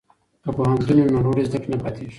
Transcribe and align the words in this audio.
که 0.43 0.49
پوهنتون 0.55 0.97
وي 0.99 1.11
نو 1.13 1.19
لوړې 1.25 1.43
زده 1.47 1.57
کړې 1.61 1.69
نه 1.73 1.77
پاتیږي. 1.81 2.09